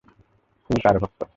[0.69, 1.21] তুমি কার ভক্ত?